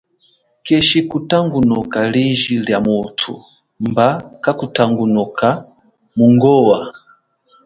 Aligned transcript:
Keshi 0.65 0.99
kutangunuka 1.09 1.99
liji 2.13 2.53
lia 2.65 2.79
muthu, 2.85 3.33
mba 3.87 4.07
kakutangunuka 4.43 5.47
mungowa. 6.17 6.79